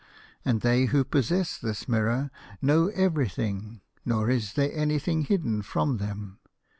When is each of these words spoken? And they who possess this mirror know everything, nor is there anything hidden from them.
And 0.43 0.61
they 0.61 0.85
who 0.85 1.03
possess 1.03 1.59
this 1.59 1.87
mirror 1.87 2.31
know 2.59 2.87
everything, 2.87 3.81
nor 4.03 4.31
is 4.31 4.53
there 4.53 4.73
anything 4.73 5.25
hidden 5.25 5.61
from 5.61 5.97
them. 5.97 6.39